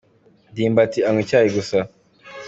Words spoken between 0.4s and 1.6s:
ndimbati anywa icyayi